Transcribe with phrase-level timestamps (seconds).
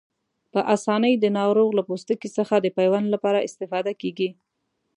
[0.53, 4.29] په آسانۍ د ناروغ له پوستکي څخه د پیوند لپاره استفاده کېږي.